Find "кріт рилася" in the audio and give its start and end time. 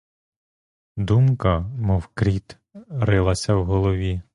2.07-3.55